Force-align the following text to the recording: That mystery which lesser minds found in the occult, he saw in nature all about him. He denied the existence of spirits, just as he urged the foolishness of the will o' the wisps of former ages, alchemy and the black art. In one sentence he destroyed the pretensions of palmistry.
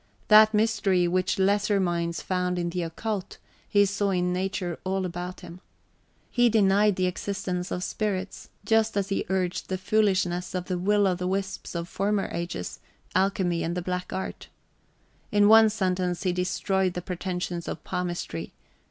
That 0.29 0.51
mystery 0.51 1.07
which 1.07 1.37
lesser 1.37 1.79
minds 1.79 2.23
found 2.23 2.57
in 2.57 2.71
the 2.71 2.81
occult, 2.81 3.37
he 3.69 3.85
saw 3.85 4.09
in 4.09 4.33
nature 4.33 4.79
all 4.83 5.05
about 5.05 5.41
him. 5.41 5.61
He 6.31 6.49
denied 6.49 6.95
the 6.95 7.05
existence 7.05 7.69
of 7.69 7.83
spirits, 7.83 8.49
just 8.65 8.97
as 8.97 9.09
he 9.09 9.27
urged 9.29 9.69
the 9.69 9.77
foolishness 9.77 10.55
of 10.55 10.65
the 10.65 10.79
will 10.79 11.05
o' 11.05 11.13
the 11.13 11.27
wisps 11.27 11.75
of 11.75 11.87
former 11.87 12.29
ages, 12.33 12.79
alchemy 13.13 13.61
and 13.61 13.77
the 13.77 13.83
black 13.83 14.11
art. 14.11 14.47
In 15.31 15.47
one 15.47 15.69
sentence 15.69 16.23
he 16.23 16.33
destroyed 16.33 16.95
the 16.95 17.03
pretensions 17.03 17.67
of 17.67 17.83
palmistry. 17.83 18.53